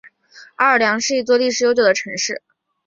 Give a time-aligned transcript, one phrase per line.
[0.55, 2.41] 奥尔良是一座历史悠久的城市。